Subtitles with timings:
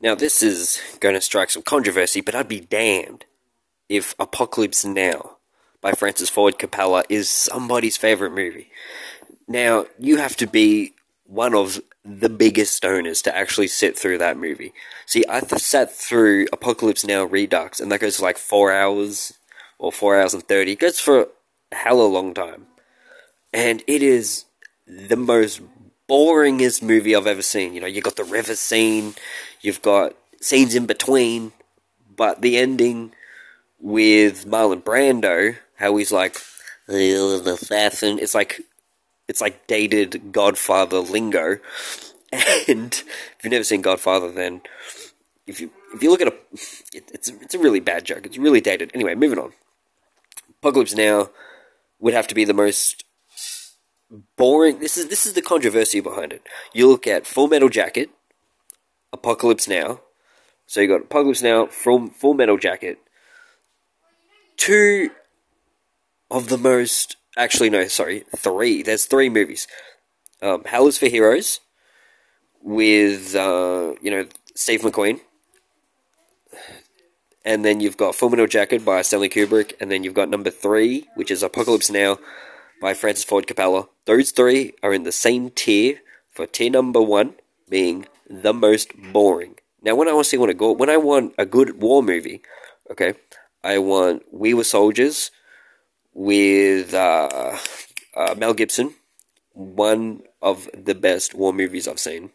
[0.00, 3.24] Now, this is going to strike some controversy, but I'd be damned
[3.88, 5.38] if Apocalypse Now
[5.80, 8.70] by Francis Ford Coppola is somebody's favorite movie.
[9.48, 10.92] Now, you have to be
[11.24, 14.72] one of the biggest stoners to actually sit through that movie.
[15.04, 19.34] See, I th- sat through Apocalypse Now Redux, and that goes for like four hours
[19.78, 20.72] or four hours and thirty.
[20.72, 21.28] It goes for
[21.72, 22.66] a hell of a long time,
[23.52, 24.46] and it is
[24.86, 25.60] the most
[26.08, 27.74] boringest movie I've ever seen.
[27.74, 29.14] You know, you got the river scene,
[29.60, 31.52] you've got scenes in between,
[32.16, 33.12] but the ending
[33.80, 36.38] with Marlon Brando, how he's like
[36.86, 38.18] the assassin.
[38.18, 38.60] It's like
[39.28, 41.58] it's like dated Godfather lingo.
[42.68, 44.60] And if you've never seen Godfather, then
[45.46, 46.34] if you if you look at a,
[46.92, 48.26] it, it's it's a really bad joke.
[48.26, 48.90] It's really dated.
[48.92, 49.54] Anyway, moving on.
[50.60, 51.30] Apocalypse Now
[52.00, 53.04] would have to be the most
[54.36, 54.78] boring.
[54.80, 56.42] This is this is the controversy behind it.
[56.72, 58.10] You look at Full Metal Jacket,
[59.12, 60.00] Apocalypse Now.
[60.66, 62.98] So you got Apocalypse Now, from Full Metal Jacket.
[64.56, 65.10] Two
[66.30, 68.82] of the most actually no, sorry, three.
[68.82, 69.66] There's three movies.
[70.42, 71.60] Um, Hell is for Heroes
[72.62, 75.20] with uh, you know Steve McQueen,
[77.44, 80.50] and then you've got Full Metal Jacket by Stanley Kubrick, and then you've got number
[80.50, 82.18] three, which is Apocalypse Now
[82.80, 83.88] by Francis Ford Coppola.
[84.04, 87.34] Those three are in the same tier for tier number one
[87.68, 89.56] being the most boring.
[89.82, 92.42] Now, when I want to go, when I want a good war movie,
[92.90, 93.14] okay,
[93.62, 95.30] I want We Were Soldiers
[96.12, 97.56] with uh,
[98.16, 98.94] uh, Mel Gibson,
[99.52, 102.30] one of the best war movies I've seen.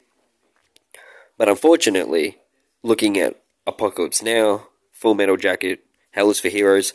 [1.38, 2.38] But unfortunately,
[2.82, 5.80] looking at Apocalypse Now, Full Metal Jacket,
[6.12, 6.94] Hell is for Heroes,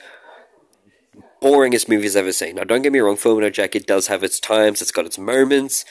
[1.40, 2.56] boringest movies I've ever seen.
[2.56, 5.18] Now, don't get me wrong, Full Metal Jacket does have its times, it's got its
[5.18, 5.84] moments,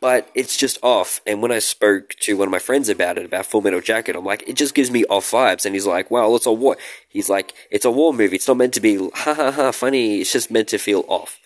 [0.00, 1.20] but it's just off.
[1.26, 4.16] And when I spoke to one of my friends about it, about Full Metal Jacket,
[4.16, 5.64] I'm like, it just gives me off vibes.
[5.66, 6.76] And he's like, well, it's a war.
[7.08, 8.36] He's like, it's a war movie.
[8.36, 10.20] It's not meant to be ha ha ha funny.
[10.20, 11.38] It's just meant to feel off.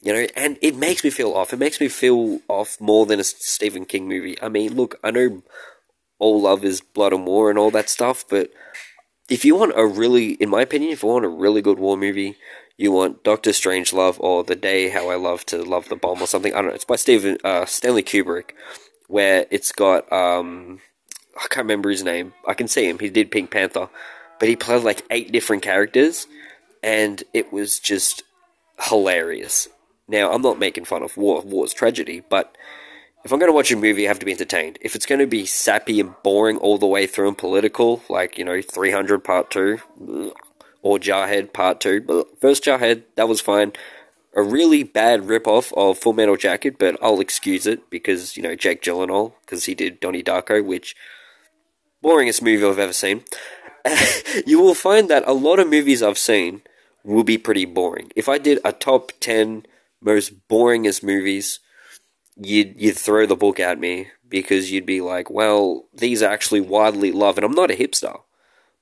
[0.00, 1.52] You know, and it makes me feel off.
[1.52, 4.40] It makes me feel off more than a Stephen King movie.
[4.40, 5.42] I mean, look, I know
[6.20, 8.52] all love is blood and war and all that stuff, but
[9.28, 11.96] if you want a really, in my opinion, if you want a really good war
[11.96, 12.36] movie,
[12.76, 16.26] you want Doctor Strangelove or The Day How I Love to Love the Bomb or
[16.26, 16.52] something.
[16.54, 16.74] I don't know.
[16.74, 18.50] It's by Steven uh, Stanley Kubrick,
[19.08, 20.80] where it's got um,
[21.36, 22.34] I can't remember his name.
[22.46, 22.98] I can see him.
[22.98, 23.88] He did Pink Panther,
[24.38, 26.26] but he played like eight different characters,
[26.82, 28.22] and it was just
[28.80, 29.68] hilarious.
[30.06, 32.56] Now I'm not making fun of war, war's tragedy, but
[33.24, 34.78] if I'm going to watch a movie, I have to be entertained.
[34.80, 38.38] If it's going to be sappy and boring all the way through and political, like,
[38.38, 40.32] you know, 300 Part 2,
[40.82, 43.72] or Jarhead Part 2, but first Jarhead, that was fine.
[44.36, 48.54] A really bad rip-off of Full Metal Jacket, but I'll excuse it because, you know,
[48.54, 50.94] Jake Gyllenhaal, because he did Donnie Darko, which,
[52.04, 53.24] boringest movie I've ever seen.
[54.46, 56.62] you will find that a lot of movies I've seen
[57.04, 58.12] will be pretty boring.
[58.14, 59.66] If I did a top 10
[60.00, 61.60] most boringest movies,
[62.38, 66.60] you'd you'd throw the book at me because you'd be like, well, these are actually
[66.60, 68.20] widely loved, and I'm not a hipster.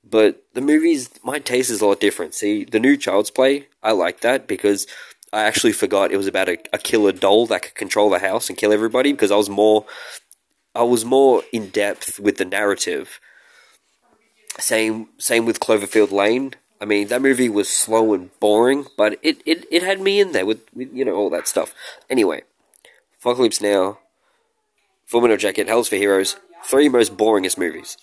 [0.09, 2.35] But the movies, my taste is a lot different.
[2.35, 4.87] See, the new Child's Play, I like that because
[5.33, 8.49] I actually forgot it was about a, a killer doll that could control the house
[8.49, 9.85] and kill everybody because I was more,
[10.75, 13.19] I was more in depth with the narrative.
[14.59, 16.55] Same, same with Cloverfield Lane.
[16.81, 20.33] I mean, that movie was slow and boring, but it, it, it had me in
[20.33, 21.75] there with, with you know all that stuff.
[22.09, 22.43] Anyway,
[23.27, 23.99] Apocalypse Now,
[25.07, 27.97] Full Metal Jacket, Hell's for Heroes, three most boringest movies.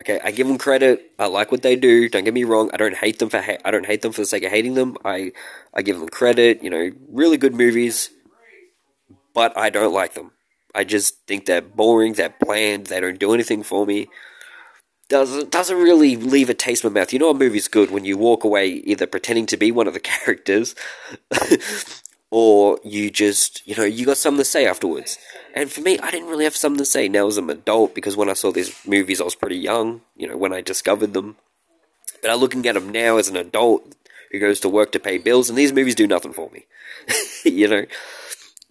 [0.00, 1.10] Okay, I give them credit.
[1.18, 2.08] I like what they do.
[2.08, 2.70] Don't get me wrong.
[2.72, 4.72] I don't hate them for ha- I don't hate them for the sake of hating
[4.72, 4.96] them.
[5.04, 5.32] I
[5.74, 6.62] I give them credit.
[6.62, 8.08] You know, really good movies,
[9.34, 10.30] but I don't like them.
[10.74, 12.14] I just think they're boring.
[12.14, 12.86] They're bland.
[12.86, 14.08] They don't do anything for me.
[15.10, 17.12] Doesn't doesn't really leave a taste in my mouth.
[17.12, 19.92] You know, a movie's good when you walk away either pretending to be one of
[19.92, 20.74] the characters,
[22.32, 25.18] or you just you know you got something to say afterwards.
[25.54, 28.16] And for me, I didn't really have something to say now as an adult because
[28.16, 31.36] when I saw these movies, I was pretty young, you know, when I discovered them.
[32.22, 33.94] But I'm looking at them now as an adult
[34.30, 36.64] who goes to work to pay bills, and these movies do nothing for me,
[37.44, 37.84] you know.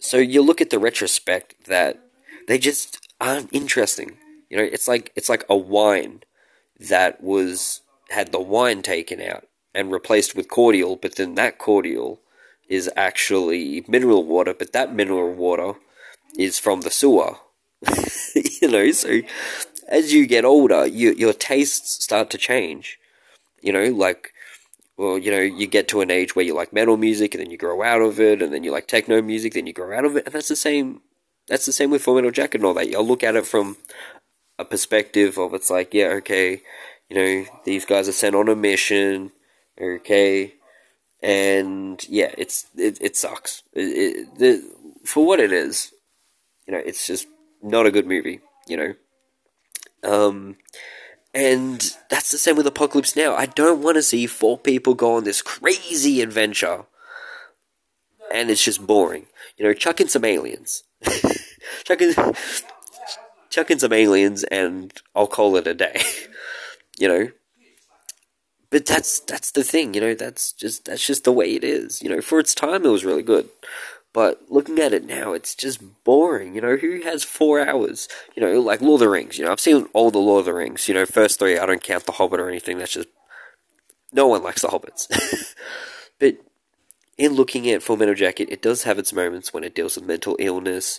[0.00, 2.00] So you look at the retrospect that
[2.48, 4.18] they just aren't interesting.
[4.50, 6.24] You know, it's like it's like a wine
[6.80, 12.21] that was had the wine taken out and replaced with cordial, but then that cordial
[12.72, 15.74] is actually mineral water, but that mineral water
[16.38, 17.36] is from the sewer.
[18.34, 19.20] you know, so
[19.88, 22.98] as you get older, you, your tastes start to change.
[23.60, 24.32] You know, like,
[24.96, 27.50] well, you know, you get to an age where you like metal music, and then
[27.50, 30.06] you grow out of it, and then you like techno music, then you grow out
[30.06, 31.02] of it, and that's the same.
[31.48, 32.88] That's the same with Full Metal Jacket and all that.
[32.88, 33.76] You'll look at it from
[34.58, 36.62] a perspective of it's like, yeah, okay,
[37.10, 39.32] you know, these guys are sent on a mission,
[39.78, 40.54] okay,
[41.22, 43.62] and yeah, it's it, it sucks.
[43.72, 44.74] It, it, the,
[45.04, 45.92] for what it is,
[46.66, 47.26] you know, it's just
[47.62, 48.94] not a good movie, you know.
[50.04, 50.56] Um,
[51.32, 53.34] and that's the same with Apocalypse Now.
[53.34, 56.84] I don't want to see four people go on this crazy adventure,
[58.32, 59.26] and it's just boring.
[59.56, 60.82] You know, chuck in some aliens,
[61.84, 62.14] chuck in,
[63.48, 66.02] chuck in some aliens, and I'll call it a day.
[66.98, 67.28] you know,
[68.72, 69.92] but that's that's the thing.
[69.92, 72.00] You know, that's just that's just the way it is.
[72.02, 73.50] You know, for its time, it was really good.
[74.14, 76.54] But looking at it now, it's just boring.
[76.54, 78.08] You know, who has four hours?
[78.34, 79.38] You know, like Lord of the Rings.
[79.38, 80.88] You know, I've seen all the Lord of the Rings.
[80.88, 82.78] You know, first three, I don't count The Hobbit or anything.
[82.78, 83.08] That's just.
[84.10, 85.54] No one likes The Hobbits.
[86.18, 86.38] but
[87.18, 90.06] in looking at Full Metal Jacket, it does have its moments when it deals with
[90.06, 90.98] mental illness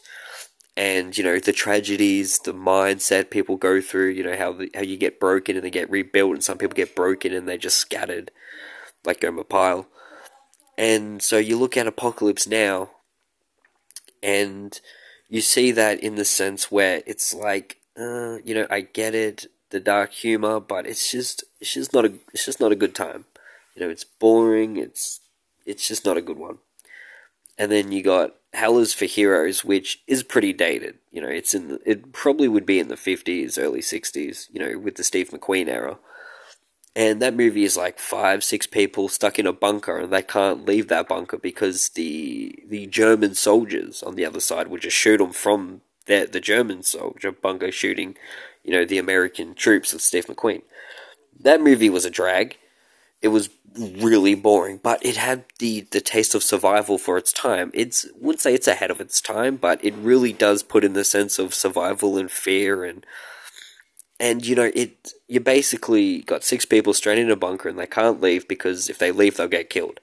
[0.76, 4.82] and, you know, the tragedies, the mindset people go through, you know, how, the, how
[4.82, 7.78] you get broken and they get rebuilt, and some people get broken and they're just
[7.78, 8.32] scattered
[9.06, 9.88] like Gomer Pyle.
[10.78, 12.90] And so you look at Apocalypse Now,
[14.24, 14.80] and
[15.30, 19.46] you see that in the sense where it's like, uh, you know, I get it,
[19.70, 22.96] the dark humor, but it's just, it's just not a, it's just not a good
[22.96, 23.26] time.
[23.76, 24.78] You know, it's boring.
[24.78, 25.20] It's,
[25.66, 26.60] it's just not a good one.
[27.58, 30.96] And then you got is for Heroes, which is pretty dated.
[31.12, 34.50] You know, it's in, the, it probably would be in the fifties, early sixties.
[34.52, 35.98] You know, with the Steve McQueen era.
[36.96, 40.66] And that movie is like five, six people stuck in a bunker, and they can't
[40.66, 45.18] leave that bunker because the the German soldiers on the other side would just shoot
[45.18, 48.16] them from the the German soldier bunker, shooting,
[48.64, 50.62] you know, the American troops of Steve McQueen.
[51.40, 52.58] That movie was a drag.
[53.24, 57.72] It was really boring, but it had the the taste of survival for its time.
[57.74, 61.04] It's wouldn't say it's ahead of its time, but it really does put in the
[61.04, 63.06] sense of survival and fear and
[64.20, 67.88] and you know it you basically got six people stranded in a bunker and they
[67.88, 70.00] can't leave because if they leave they'll get killed.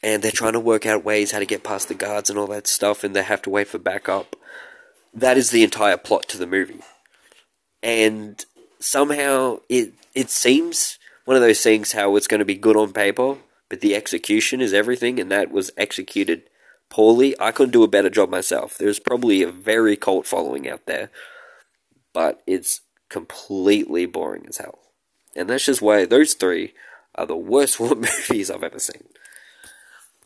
[0.00, 2.46] And they're trying to work out ways how to get past the guards and all
[2.48, 4.36] that stuff and they have to wait for backup.
[5.12, 6.80] That is the entire plot to the movie.
[7.82, 8.44] And
[8.78, 10.97] somehow it it seems
[11.28, 13.36] one of those things how it's going to be good on paper
[13.68, 16.42] but the execution is everything and that was executed
[16.88, 20.86] poorly i couldn't do a better job myself there's probably a very cult following out
[20.86, 21.10] there
[22.12, 24.78] but it's completely boring as hell.
[25.36, 26.74] And that's just why those three
[27.14, 29.04] are the worst war movies I've ever seen.